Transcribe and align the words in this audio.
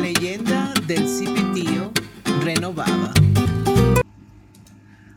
leyenda 0.00 0.72
del 0.86 1.06
cipitío 1.06 1.92
renovada. 2.42 3.12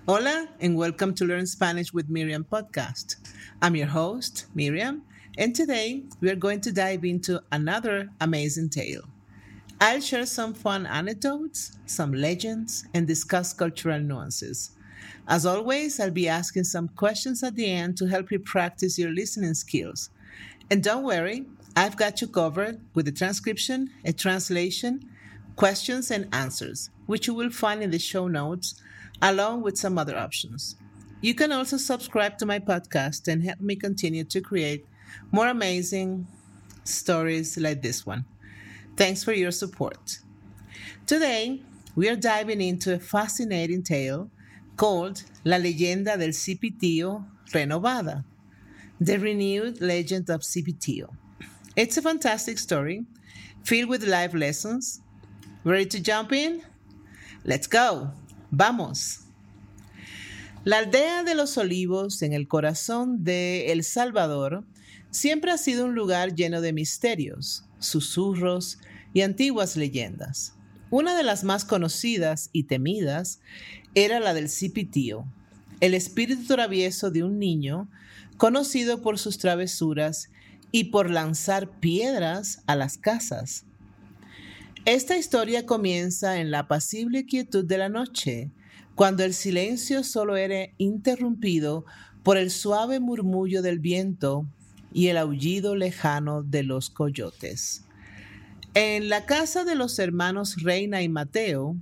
Hola, 0.06 0.50
and 0.60 0.76
welcome 0.76 1.14
to 1.16 1.24
Learn 1.24 1.46
Spanish 1.46 1.94
with 1.94 2.10
Miriam 2.10 2.44
podcast. 2.44 3.16
I'm 3.62 3.78
your 3.78 3.88
host, 3.88 4.48
Miriam, 4.54 5.04
and 5.38 5.56
today 5.56 6.04
we 6.20 6.30
are 6.30 6.36
going 6.36 6.60
to 6.62 6.74
dive 6.74 7.06
into 7.06 7.42
another 7.54 8.10
amazing 8.20 8.70
tale. 8.70 9.04
I'll 9.80 10.02
share 10.02 10.26
some 10.26 10.54
fun 10.54 10.86
anecdotes, 10.86 11.78
some 11.86 12.12
legends, 12.12 12.86
and 12.94 13.08
discuss 13.08 13.54
cultural 13.54 14.02
nuances. 14.02 14.72
As 15.30 15.46
always, 15.46 16.02
I'll 16.02 16.12
be 16.12 16.28
asking 16.28 16.66
some 16.66 16.90
questions 16.90 17.42
at 17.42 17.56
the 17.56 17.72
end 17.72 17.96
to 17.98 18.08
help 18.08 18.32
you 18.32 18.40
practice 18.40 19.00
your 19.00 19.12
listening 19.12 19.54
skills. 19.54 20.10
And 20.70 20.84
don't 20.84 21.04
worry, 21.04 21.46
I've 21.76 21.98
got 21.98 22.22
you 22.22 22.28
covered 22.28 22.82
with 22.94 23.08
a 23.08 23.12
transcription, 23.12 23.90
a 24.06 24.14
translation, 24.14 25.10
questions, 25.56 26.12
and 26.12 26.28
answers, 26.32 26.92
which 27.08 27.26
you 27.26 27.34
will 27.34 27.50
find 27.50 27.82
in 27.82 27.90
the 27.90 27.98
show 27.98 28.28
notes, 28.28 28.76
along 29.22 29.64
with 29.64 29.78
some 29.78 29.98
other 29.98 30.16
options. 30.16 30.76
You 31.22 31.34
can 31.34 31.52
also 31.52 31.78
subscribe 31.78 32.38
to 32.38 32.46
my 32.46 32.60
podcast 32.60 33.28
and 33.28 33.44
help 33.44 33.60
me 33.60 33.76
continue 33.76 34.24
to 34.26 34.42
create 34.42 34.86
more 35.32 35.48
amazing 35.48 36.28
stories 36.84 37.58
like 37.58 37.82
this 37.82 38.06
one. 38.06 38.26
Thanks 38.96 39.24
for 39.24 39.34
your 39.34 39.52
support. 39.52 40.20
Today, 41.08 41.62
we 41.96 42.08
are 42.08 42.16
diving 42.16 42.62
into 42.62 42.94
a 42.94 43.00
fascinating 43.00 43.82
tale 43.82 44.30
called 44.78 45.24
La 45.44 45.58
leyenda 45.58 46.18
del 46.18 46.34
Cipitío 46.34 47.26
renovada, 47.52 48.26
the 49.00 49.18
renewed 49.18 49.82
legend 49.82 50.30
of 50.30 50.42
Cipitío. 50.42 51.10
It's 51.76 51.98
a 51.98 52.04
fantastic 52.04 52.60
story 52.60 53.04
filled 53.64 53.90
with 53.90 54.04
life 54.04 54.36
lessons. 54.36 55.02
Ready 55.64 55.88
to 55.88 56.00
jump 56.00 56.32
in? 56.32 56.62
Let's 57.46 57.68
go. 57.68 58.12
Vamos. 58.52 59.22
La 60.66 60.78
aldea 60.78 61.24
de 61.24 61.34
los 61.34 61.58
olivos 61.58 62.22
en 62.22 62.34
el 62.34 62.48
corazón 62.48 63.24
de 63.24 63.72
El 63.72 63.84
Salvador 63.84 64.64
siempre 65.10 65.50
ha 65.50 65.58
sido 65.58 65.86
un 65.86 65.96
lugar 65.96 66.36
lleno 66.36 66.62
de 66.62 66.74
misterios, 66.74 67.66
susurros 67.80 68.78
y 69.12 69.22
antiguas 69.22 69.76
leyendas. 69.76 70.54
Una 70.92 71.18
de 71.18 71.24
las 71.24 71.44
más 71.44 71.66
conocidas 71.66 72.52
y 72.54 72.66
temidas 72.66 73.40
era 73.96 74.20
la 74.20 74.36
del 74.36 74.48
Cipitío, 74.48 75.26
el 75.80 75.96
espíritu 75.96 76.46
travieso 76.46 77.10
de 77.10 77.24
un 77.24 77.40
niño 77.40 77.90
conocido 78.38 79.02
por 79.02 79.18
sus 79.18 79.40
travesuras 79.40 80.30
y 80.74 80.86
por 80.86 81.12
lanzar 81.12 81.70
piedras 81.70 82.64
a 82.66 82.76
las 82.76 82.98
casas. 82.98 83.64
Esta 84.86 85.16
historia 85.16 85.68
comienza 85.68 86.40
en 86.40 86.50
la 86.50 86.60
apacible 86.60 87.28
quietud 87.28 87.64
de 87.64 87.78
la 87.78 87.90
noche, 87.90 88.50
cuando 88.96 89.24
el 89.24 89.36
silencio 89.36 90.04
solo 90.04 90.36
era 90.36 90.70
interrumpido 90.80 91.86
por 92.24 92.38
el 92.38 92.50
suave 92.50 93.00
murmullo 93.00 93.62
del 93.62 93.78
viento 93.78 94.48
y 94.92 95.10
el 95.10 95.18
aullido 95.18 95.76
lejano 95.76 96.42
de 96.42 96.64
los 96.64 96.90
coyotes. 96.90 97.86
En 98.74 99.10
la 99.10 99.28
casa 99.28 99.66
de 99.66 99.76
los 99.76 100.00
hermanos 100.00 100.64
Reina 100.64 101.04
y 101.04 101.08
Mateo, 101.08 101.78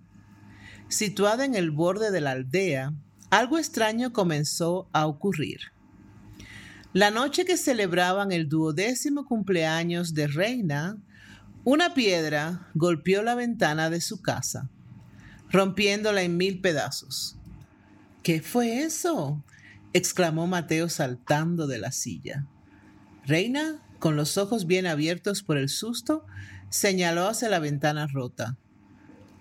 situada 0.89 1.45
en 1.45 1.55
el 1.55 1.71
borde 1.71 2.11
de 2.11 2.19
la 2.19 2.31
aldea, 2.31 2.93
algo 3.29 3.57
extraño 3.57 4.11
comenzó 4.11 4.89
a 4.91 5.07
ocurrir. 5.07 5.71
La 6.93 7.09
noche 7.09 7.45
que 7.45 7.55
celebraban 7.55 8.33
el 8.33 8.49
duodécimo 8.49 9.25
cumpleaños 9.25 10.13
de 10.13 10.27
Reina, 10.27 10.97
una 11.63 11.93
piedra 11.93 12.67
golpeó 12.73 13.21
la 13.21 13.33
ventana 13.33 13.89
de 13.89 14.01
su 14.01 14.21
casa, 14.21 14.69
rompiéndola 15.49 16.21
en 16.23 16.35
mil 16.35 16.59
pedazos. 16.59 17.37
¿Qué 18.23 18.41
fue 18.41 18.83
eso? 18.83 19.41
exclamó 19.93 20.47
Mateo 20.47 20.89
saltando 20.89 21.65
de 21.65 21.77
la 21.77 21.93
silla. 21.93 22.45
Reina, 23.25 23.79
con 23.99 24.17
los 24.17 24.37
ojos 24.37 24.67
bien 24.67 24.85
abiertos 24.85 25.43
por 25.43 25.57
el 25.57 25.69
susto, 25.69 26.25
señaló 26.69 27.29
hacia 27.29 27.47
la 27.47 27.59
ventana 27.59 28.07
rota. 28.07 28.57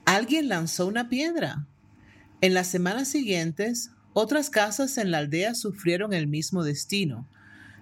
Alguien 0.04 0.48
lanzó 0.48 0.86
una 0.86 1.08
piedra. 1.08 1.66
En 2.42 2.54
las 2.54 2.68
semanas 2.68 3.08
siguientes, 3.08 3.90
otras 4.12 4.50
casas 4.50 4.98
en 4.98 5.10
la 5.10 5.18
aldea 5.18 5.56
sufrieron 5.56 6.12
el 6.12 6.28
mismo 6.28 6.62
destino 6.62 7.26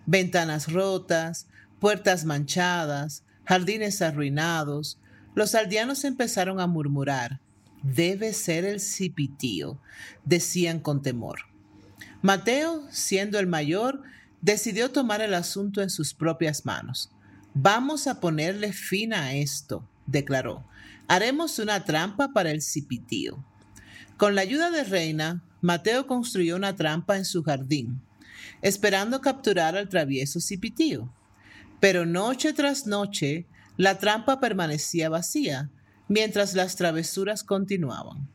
ventanas 0.07 0.73
rotas, 0.73 1.47
puertas 1.81 2.25
manchadas, 2.25 3.25
jardines 3.45 4.03
arruinados, 4.03 4.99
los 5.35 5.55
aldeanos 5.55 6.05
empezaron 6.05 6.61
a 6.61 6.67
murmurar. 6.67 7.41
Debe 7.83 8.33
ser 8.33 8.65
el 8.65 8.81
cipitío, 8.81 9.81
decían 10.25 10.81
con 10.81 11.03
temor. 11.03 11.41
Mateo, 12.23 12.85
siendo 12.91 13.39
el 13.39 13.47
mayor, 13.47 14.03
decidió 14.41 14.91
tomar 14.91 15.21
el 15.21 15.35
asunto 15.35 15.81
en 15.81 15.91
sus 15.91 16.13
propias 16.13 16.67
manos. 16.67 17.11
Vamos 17.55 18.07
a 18.07 18.21
ponerle 18.21 18.73
fin 18.73 19.15
a 19.15 19.35
esto, 19.35 19.89
declaró. 20.07 20.65
Haremos 21.07 21.59
una 21.59 21.85
trampa 21.85 22.33
para 22.33 22.51
el 22.51 22.61
cipitío. 22.61 23.45
Con 24.17 24.35
la 24.35 24.41
ayuda 24.41 24.71
de 24.71 24.83
Reina, 24.85 25.45
Mateo 25.61 26.07
construyó 26.07 26.57
una 26.57 26.75
trampa 26.75 27.17
en 27.17 27.25
su 27.25 27.43
jardín 27.43 28.03
esperando 28.63 29.21
capturar 29.21 29.77
al 29.77 29.89
travieso 29.89 30.41
cipitío. 30.41 31.13
Pero 31.81 32.07
noche 32.07 32.53
tras 32.53 32.87
noche 32.87 33.47
la 33.77 33.99
trampa 33.99 34.41
permanecía 34.41 35.09
vacía, 35.09 35.71
mientras 36.09 36.55
las 36.55 36.77
travesuras 36.77 37.45
continuaban. 37.45 38.29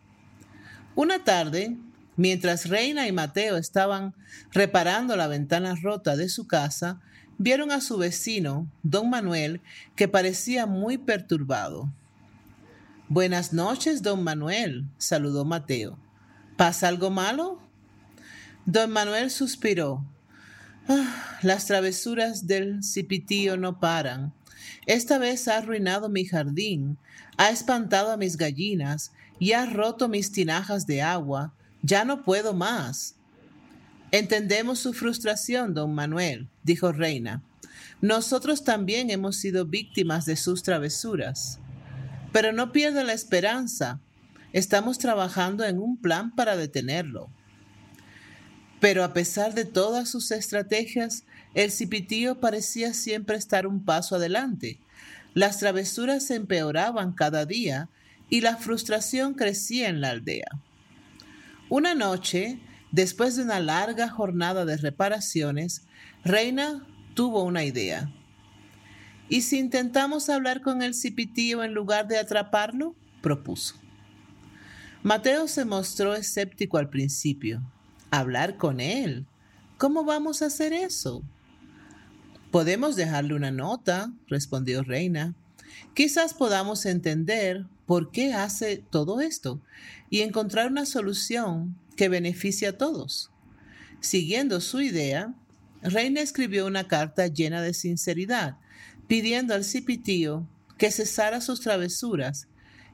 Una 0.95 1.23
tarde, 1.23 1.75
mientras 2.15 2.69
Reina 2.69 3.07
y 3.07 3.11
Mateo 3.11 3.57
estaban 3.57 4.13
reparando 4.51 5.15
la 5.15 5.27
ventana 5.27 5.75
rota 5.75 6.15
de 6.15 6.29
su 6.29 6.47
casa, 6.47 7.01
vieron 7.37 7.71
a 7.71 7.81
su 7.81 7.97
vecino, 7.97 8.71
don 8.83 9.09
Manuel, 9.09 9.61
que 9.95 10.07
parecía 10.07 10.65
muy 10.65 10.97
perturbado. 10.97 11.91
Buenas 13.09 13.51
noches, 13.51 14.01
don 14.01 14.23
Manuel, 14.23 14.85
saludó 14.97 15.43
Mateo. 15.43 15.97
¿Pasa 16.55 16.87
algo 16.87 17.09
malo? 17.09 17.59
Don 18.65 18.91
Manuel 18.91 19.29
suspiró. 19.29 20.05
Ah, 20.87 21.37
las 21.41 21.65
travesuras 21.65 22.45
del 22.45 22.83
cipitío 22.83 23.55
no 23.55 23.79
paran. 23.79 24.33
Esta 24.85 25.17
vez 25.17 25.47
ha 25.47 25.57
arruinado 25.57 26.09
mi 26.09 26.25
jardín, 26.25 26.97
ha 27.37 27.49
espantado 27.49 28.11
a 28.11 28.17
mis 28.17 28.35
gallinas 28.35 29.13
y 29.39 29.53
ha 29.53 29.65
roto 29.65 30.09
mis 30.09 30.31
tinajas 30.31 30.85
de 30.85 31.01
agua. 31.01 31.53
Ya 31.81 32.03
no 32.03 32.23
puedo 32.23 32.53
más. 32.53 33.15
Entendemos 34.11 34.79
su 34.79 34.93
frustración, 34.93 35.73
don 35.73 35.93
Manuel, 35.95 36.49
dijo 36.63 36.91
Reina. 36.91 37.41
Nosotros 38.01 38.63
también 38.63 39.09
hemos 39.09 39.37
sido 39.37 39.65
víctimas 39.65 40.25
de 40.25 40.35
sus 40.35 40.63
travesuras. 40.63 41.59
Pero 42.33 42.51
no 42.51 42.71
pierda 42.71 43.03
la 43.03 43.13
esperanza. 43.13 44.01
Estamos 44.51 44.97
trabajando 44.97 45.63
en 45.63 45.79
un 45.79 45.97
plan 45.97 46.35
para 46.35 46.57
detenerlo. 46.57 47.29
Pero 48.83 49.05
a 49.05 49.13
pesar 49.13 49.53
de 49.53 49.63
todas 49.63 50.09
sus 50.09 50.29
estrategias, 50.31 51.23
el 51.53 51.71
cipitío 51.71 52.41
parecía 52.41 52.93
siempre 52.93 53.37
estar 53.37 53.65
un 53.65 53.85
paso 53.85 54.17
adelante. 54.17 54.77
Las 55.33 55.59
travesuras 55.59 56.25
se 56.25 56.35
empeoraban 56.35 57.13
cada 57.13 57.45
día 57.45 57.87
y 58.29 58.41
la 58.41 58.57
frustración 58.57 59.35
crecía 59.35 59.87
en 59.87 60.01
la 60.01 60.09
aldea. 60.09 60.49
Una 61.69 61.95
noche, 61.95 62.59
después 62.91 63.37
de 63.37 63.43
una 63.43 63.61
larga 63.61 64.09
jornada 64.09 64.65
de 64.65 64.75
reparaciones, 64.75 65.85
Reina 66.25 66.85
tuvo 67.13 67.45
una 67.45 67.63
idea. 67.63 68.11
¿Y 69.29 69.43
si 69.43 69.59
intentamos 69.59 70.27
hablar 70.27 70.59
con 70.59 70.81
el 70.81 70.93
cipitío 70.93 71.63
en 71.63 71.73
lugar 71.73 72.09
de 72.09 72.17
atraparlo? 72.17 72.97
propuso. 73.21 73.75
Mateo 75.03 75.47
se 75.47 75.63
mostró 75.63 76.15
escéptico 76.15 76.77
al 76.77 76.89
principio, 76.89 77.61
hablar 78.19 78.57
con 78.57 78.79
él. 78.79 79.25
¿Cómo 79.79 80.03
vamos 80.03 80.41
a 80.41 80.45
hacer 80.45 80.71
eso? 80.71 81.23
Podemos 82.51 82.95
dejarle 82.95 83.33
una 83.33 83.49
nota, 83.49 84.13
respondió 84.27 84.83
Reina. 84.83 85.33
Quizás 85.95 86.35
podamos 86.35 86.85
entender 86.85 87.65
por 87.87 88.11
qué 88.11 88.33
hace 88.33 88.77
todo 88.77 89.19
esto 89.19 89.59
y 90.11 90.21
encontrar 90.21 90.69
una 90.69 90.85
solución 90.85 91.75
que 91.97 92.07
beneficie 92.07 92.67
a 92.67 92.77
todos. 92.77 93.31
Siguiendo 93.99 94.61
su 94.61 94.81
idea, 94.81 95.33
Reina 95.81 96.21
escribió 96.21 96.67
una 96.67 96.87
carta 96.87 97.25
llena 97.25 97.63
de 97.63 97.73
sinceridad, 97.73 98.57
pidiendo 99.07 99.55
al 99.55 99.63
cipitío 99.63 100.47
que 100.77 100.91
cesara 100.91 101.41
sus 101.41 101.61
travesuras 101.61 102.47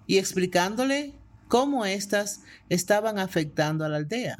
y 0.08 0.18
explicándole 0.18 1.14
cómo 1.50 1.86
éstas 1.86 2.42
estaban 2.70 3.20
afectando 3.20 3.84
a 3.84 3.90
la 3.90 3.98
aldea. 3.98 4.38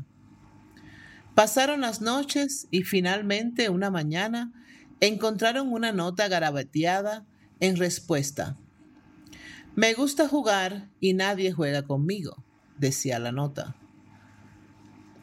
Pasaron 1.40 1.80
las 1.80 2.02
noches 2.02 2.68
y 2.70 2.84
finalmente 2.84 3.70
una 3.70 3.90
mañana 3.90 4.52
encontraron 5.00 5.72
una 5.72 5.94
nota 5.94 6.28
garabateada 6.28 7.26
en 7.62 7.78
respuesta. 7.78 8.58
Me 9.74 9.94
gusta 9.94 10.28
jugar 10.28 10.90
y 11.00 11.14
nadie 11.14 11.54
juega 11.54 11.84
conmigo, 11.84 12.44
decía 12.78 13.20
la 13.20 13.32
nota. 13.32 13.78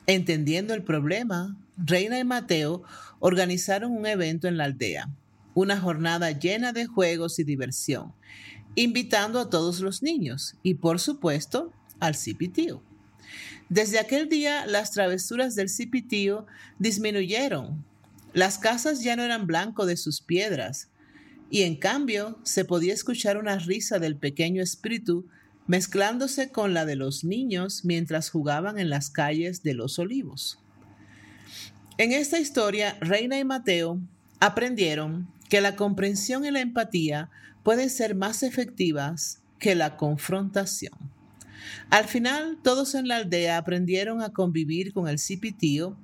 Entendiendo 0.07 0.73
el 0.73 0.85
problema, 0.85 1.55
Reina 1.77 2.19
y 2.19 2.25
Mateo 2.25 2.83
organizaron 3.19 3.93
un 3.93 4.07
evento 4.07 4.49
en 4.49 4.57
la 4.57 4.65
aldea, 4.65 5.11
una 5.53 5.79
jornada 5.79 6.31
llena 6.31 6.73
de 6.73 6.87
juegos 6.87 7.39
y 7.41 7.45
diversión, 7.45 8.15
invitando 8.75 9.39
a 9.39 9.51
todos 9.51 9.81
los 9.81 10.03
niños 10.03 10.57
y, 10.63 10.77
por 10.77 10.99
supuesto, 10.99 11.75
al 12.01 12.15
cipitío. 12.15 12.86
Desde 13.69 13.99
aquel 13.99 14.29
día, 14.29 14.67
las 14.67 14.93
travesuras 14.93 15.55
del 15.55 15.69
cipitío 15.69 16.47
disminuyeron. 16.79 17.85
Las 18.33 18.59
casas 18.59 19.03
ya 19.03 19.17
no 19.17 19.23
eran 19.23 19.47
blanco 19.47 19.87
de 19.87 19.97
sus 19.97 20.21
piedras, 20.21 20.89
y 21.51 21.63
en 21.63 21.77
cambio 21.77 22.39
se 22.43 22.65
podía 22.65 22.93
escuchar 22.93 23.39
una 23.39 23.59
risa 23.59 23.99
del 23.99 24.17
pequeño 24.17 24.63
espíritu 24.63 25.27
mezclándose 25.67 26.51
con 26.51 26.75
la 26.75 26.85
de 26.85 26.97
los 26.97 27.25
niños 27.25 27.85
mientras 27.85 28.31
jugaban 28.31 28.79
en 28.79 28.91
las 28.91 29.11
calles 29.11 29.63
de 29.63 29.75
los 29.75 29.99
olivos. 29.99 30.59
En 31.99 32.13
esta 32.13 32.39
historia, 32.39 32.97
Reina 33.01 33.39
y 33.39 33.45
Mateo 33.45 34.01
aprendieron 34.39 35.29
que 35.49 35.61
la 35.61 35.77
comprensión 35.77 36.45
y 36.45 36.51
la 36.51 36.61
empatía 36.61 37.31
pueden 37.63 37.91
ser 37.91 38.15
más 38.15 38.43
efectivas 38.43 39.41
que 39.59 39.75
la 39.75 39.97
confrontación. 39.97 41.16
Al 41.91 42.07
final, 42.07 42.59
todos 42.63 42.95
en 42.95 43.09
la 43.09 43.17
aldea 43.17 43.59
aprendieron 43.59 44.23
a 44.23 44.33
convivir 44.33 44.93
con 44.93 45.09
el 45.09 45.19
cipitío, 45.19 45.97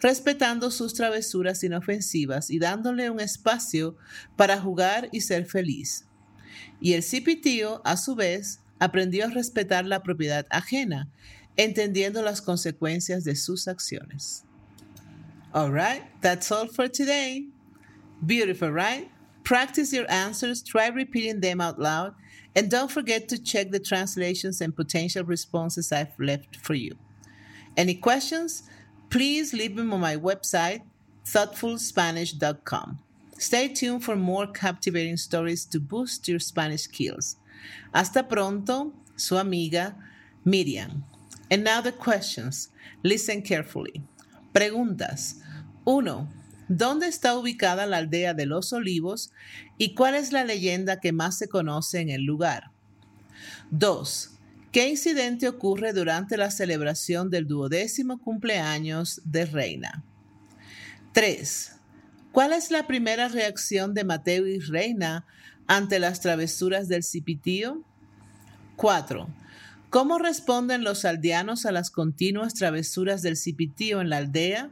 respetando 0.00 0.70
sus 0.70 0.94
travesuras 0.94 1.62
inofensivas 1.64 2.50
y 2.50 2.58
dándole 2.58 3.10
un 3.10 3.20
espacio 3.20 3.96
para 4.36 4.60
jugar 4.60 5.08
y 5.12 5.20
ser 5.20 5.46
feliz. 5.46 6.06
Y 6.80 6.92
el 6.92 7.02
cipitío, 7.02 7.80
a 7.84 7.96
su 7.96 8.14
vez, 8.14 8.60
aprendió 8.78 9.24
a 9.24 9.28
respetar 9.28 9.84
la 9.84 10.02
propiedad 10.02 10.46
ajena, 10.50 11.08
entendiendo 11.56 12.22
las 12.22 12.42
consecuencias 12.42 13.24
de 13.24 13.36
sus 13.36 13.68
acciones. 13.68 14.44
All 15.52 15.70
right, 15.70 16.02
that's 16.20 16.50
all 16.50 16.68
for 16.68 16.88
today. 16.88 17.48
Beautiful, 18.26 18.72
right? 18.72 19.08
Practice 19.44 19.92
your 19.92 20.10
answers, 20.10 20.62
try 20.62 20.88
repeating 20.88 21.40
them 21.40 21.60
out 21.60 21.78
loud, 21.78 22.14
and 22.56 22.70
don't 22.70 22.90
forget 22.90 23.28
to 23.28 23.42
check 23.42 23.70
the 23.70 23.80
translations 23.80 24.60
and 24.60 24.74
potential 24.74 25.24
responses 25.24 25.92
I've 25.92 26.18
left 26.18 26.56
for 26.56 26.74
you. 26.74 26.96
Any 27.76 27.94
questions? 27.94 28.62
Please 29.10 29.52
leave 29.52 29.76
them 29.76 29.92
on 29.92 30.00
my 30.00 30.16
website, 30.16 30.82
thoughtfulspanish.com. 31.26 32.98
Stay 33.38 33.68
tuned 33.68 34.04
for 34.04 34.16
more 34.16 34.46
captivating 34.46 35.16
stories 35.16 35.64
to 35.66 35.80
boost 35.80 36.28
your 36.28 36.38
Spanish 36.38 36.82
skills. 36.82 37.36
Hasta 37.92 38.22
pronto, 38.22 38.92
su 39.16 39.36
amiga 39.36 39.96
Miriam. 40.44 41.04
And 41.50 41.64
now 41.64 41.80
the 41.80 41.92
questions. 41.92 42.68
Listen 43.02 43.42
carefully. 43.42 44.02
Preguntas. 44.52 45.34
1. 45.84 46.28
¿Dónde 46.68 47.08
está 47.08 47.36
ubicada 47.36 47.86
la 47.86 47.98
aldea 47.98 48.32
de 48.32 48.46
los 48.46 48.72
olivos 48.72 49.32
y 49.76 49.94
cuál 49.94 50.14
es 50.14 50.32
la 50.32 50.44
leyenda 50.44 50.98
que 50.98 51.12
más 51.12 51.36
se 51.36 51.48
conoce 51.48 52.00
en 52.00 52.08
el 52.08 52.22
lugar? 52.22 52.70
2. 53.70 54.30
¿Qué 54.72 54.88
incidente 54.88 55.46
ocurre 55.46 55.92
durante 55.92 56.36
la 56.36 56.50
celebración 56.50 57.30
del 57.30 57.46
duodécimo 57.46 58.18
cumpleaños 58.18 59.20
de 59.24 59.44
Reina? 59.44 60.02
3. 61.12 61.76
¿Cuál 62.32 62.52
es 62.52 62.70
la 62.70 62.86
primera 62.86 63.28
reacción 63.28 63.94
de 63.94 64.04
Mateo 64.04 64.46
y 64.46 64.58
Reina 64.58 65.26
ante 65.66 65.98
las 65.98 66.20
travesuras 66.20 66.88
del 66.88 67.04
cipitío? 67.04 67.84
4. 68.76 69.28
¿Cómo 69.90 70.18
responden 70.18 70.82
los 70.82 71.04
aldeanos 71.04 71.66
a 71.66 71.72
las 71.72 71.90
continuas 71.90 72.54
travesuras 72.54 73.22
del 73.22 73.36
cipitío 73.36 74.00
en 74.00 74.10
la 74.10 74.16
aldea? 74.16 74.70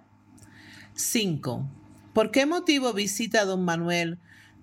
5. 0.95 1.82
¿Por 2.13 2.31
qué 2.31 2.47
motivo 2.47 2.93
visita 2.93 3.45
don 3.45 3.65
Manuel 3.65 4.19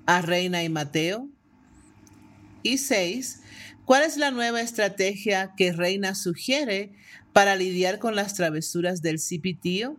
a 0.06 0.22
Reina 0.22 0.64
y 0.64 0.70
Mateo? 0.70 1.30
Y 2.64 2.78
6. 2.78 3.42
¿Cuál 3.86 4.04
es 4.04 4.18
la 4.18 4.32
nueva 4.32 4.62
estrategia 4.62 5.54
que 5.58 5.72
Reina 5.72 6.14
sugiere 6.14 6.92
para 7.34 7.56
lidiar 7.56 8.00
con 8.00 8.16
las 8.16 8.36
travesuras 8.36 9.02
del 9.02 9.20
cipitío? 9.20 9.98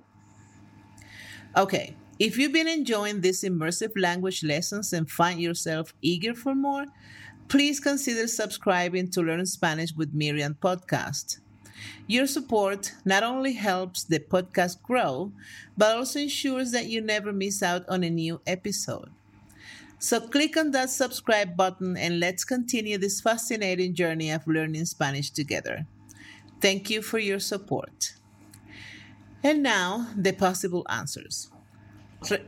Okay, 1.55 1.97
If 2.21 2.37
you've 2.37 2.53
been 2.53 2.69
enjoying 2.69 3.23
these 3.23 3.45
immersive 3.45 3.93
language 3.97 4.45
lessons 4.45 4.93
and 4.93 5.11
find 5.11 5.41
yourself 5.41 5.95
eager 6.03 6.35
for 6.35 6.55
more, 6.55 6.85
please 7.49 7.81
consider 7.81 8.29
subscribing 8.29 9.09
to 9.13 9.23
Learn 9.23 9.47
Spanish 9.47 9.95
with 9.97 10.13
Miriam 10.13 10.55
podcast. 10.61 11.41
Your 12.07 12.27
support 12.27 12.93
not 13.05 13.23
only 13.23 13.53
helps 13.53 14.05
the 14.05 14.19
podcast 14.19 14.83
grow, 14.83 15.33
but 15.77 15.97
also 15.97 16.21
ensures 16.21 16.73
that 16.73 16.87
you 16.87 17.01
never 17.01 17.33
miss 17.33 17.63
out 17.63 17.89
on 17.89 18.03
a 18.03 18.11
new 18.11 18.41
episode. 18.47 19.11
So 19.99 20.19
click 20.19 20.57
on 20.57 20.71
that 20.71 20.89
subscribe 20.91 21.57
button 21.57 21.97
and 21.97 22.21
let's 22.21 22.45
continue 22.45 22.97
this 22.97 23.21
fascinating 23.21 23.95
journey 23.95 24.31
of 24.31 24.47
learning 24.47 24.87
Spanish 24.87 25.31
together. 25.31 25.87
Thank 26.61 26.89
you 26.89 27.03
for 27.03 27.19
your 27.19 27.39
support. 27.39 28.15
And 29.43 29.63
now, 29.63 30.09
the 30.17 30.33
possible 30.33 30.87
answers. 30.89 31.51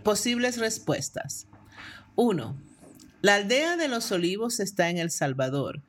posibles 0.05 0.59
respuestas. 0.59 1.47
1. 2.15 2.72
La 3.23 3.37
aldea 3.37 3.77
de 3.77 3.87
los 3.87 4.11
olivos 4.11 4.59
está 4.59 4.91
en 4.91 4.99
El 4.99 5.13
Salvador 5.13 5.81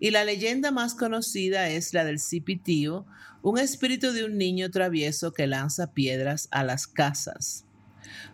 y 0.00 0.10
la 0.10 0.24
leyenda 0.24 0.70
más 0.70 0.94
conocida 0.94 1.68
es 1.68 1.92
la 1.92 2.02
del 2.02 2.18
cipitío, 2.18 3.04
un 3.42 3.58
espíritu 3.58 4.12
de 4.12 4.24
un 4.24 4.38
niño 4.38 4.70
travieso 4.70 5.34
que 5.34 5.46
lanza 5.46 5.92
piedras 5.92 6.48
a 6.50 6.64
las 6.64 6.86
casas. 6.86 7.66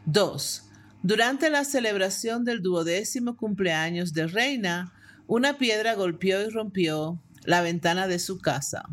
2. 0.06 0.70
Durante 1.02 1.50
la 1.50 1.64
celebración 1.64 2.44
del 2.44 2.62
duodécimo 2.62 3.36
cumpleaños 3.36 4.12
de 4.12 4.28
Reina, 4.28 4.94
una 5.26 5.58
piedra 5.58 5.94
golpeó 5.94 6.40
y 6.40 6.48
rompió 6.48 7.20
la 7.42 7.60
ventana 7.60 8.06
de 8.06 8.20
su 8.20 8.38
casa. 8.38 8.84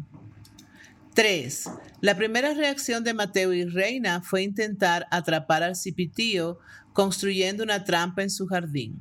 3. 1.14 1.70
La 2.02 2.18
primera 2.18 2.56
reacción 2.56 3.04
de 3.04 3.14
Mateo 3.14 3.54
y 3.54 3.66
Reina 3.66 4.24
fue 4.24 4.42
intentar 4.42 5.06
atrapar 5.12 5.62
al 5.62 5.76
cipitío 5.76 6.58
construyendo 6.94 7.64
una 7.64 7.84
trampa 7.84 8.24
en 8.24 8.32
su 8.32 8.48
jardín. 8.48 8.98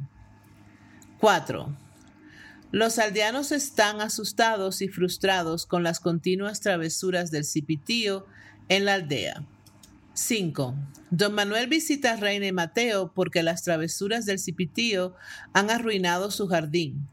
4. 1.20 1.76
Los 2.72 2.98
aldeanos 2.98 3.52
están 3.52 4.00
asustados 4.00 4.80
y 4.80 4.88
frustrados 4.88 5.66
con 5.66 5.82
las 5.82 6.00
continuas 6.00 6.60
travesuras 6.60 7.30
del 7.30 7.44
cipitío 7.44 8.24
en 8.70 8.86
la 8.86 8.94
aldea. 8.94 9.44
5. 10.14 10.74
Don 11.10 11.34
Manuel 11.34 11.66
visita 11.66 12.12
a 12.12 12.16
Reina 12.16 12.46
y 12.46 12.52
Mateo 12.52 13.12
porque 13.14 13.42
las 13.42 13.62
travesuras 13.64 14.24
del 14.24 14.38
cipitío 14.38 15.14
han 15.52 15.70
arruinado 15.70 16.30
su 16.30 16.48
jardín, 16.48 17.06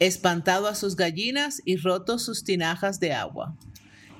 espantado 0.00 0.68
a 0.68 0.74
sus 0.74 0.94
gallinas 0.94 1.62
y 1.64 1.76
roto 1.76 2.18
sus 2.18 2.44
tinajas 2.44 3.00
de 3.00 3.14
agua. 3.14 3.56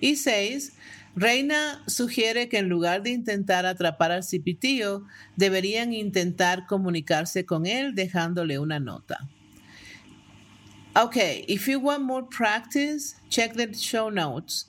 Y 0.00 0.16
seis, 0.16 0.72
Reina 1.16 1.82
sugiere 1.86 2.50
que 2.50 2.58
en 2.58 2.68
lugar 2.68 3.02
de 3.02 3.10
intentar 3.10 3.64
atrapar 3.64 4.12
al 4.12 4.22
cipitío, 4.22 5.06
deberían 5.34 5.94
intentar 5.94 6.66
comunicarse 6.66 7.46
con 7.46 7.64
él 7.64 7.94
dejándole 7.94 8.58
una 8.58 8.80
nota. 8.80 9.26
Okay, 10.96 11.44
if 11.46 11.68
you 11.68 11.78
want 11.78 12.04
more 12.04 12.22
practice, 12.22 13.16
check 13.28 13.52
the 13.52 13.74
show 13.74 14.08
notes. 14.08 14.64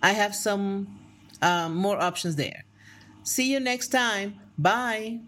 I 0.00 0.12
have 0.12 0.32
some 0.32 0.96
um, 1.42 1.74
more 1.74 2.00
options 2.00 2.36
there. 2.36 2.64
See 3.24 3.50
you 3.50 3.58
next 3.58 3.88
time. 3.88 4.38
Bye. 4.56 5.18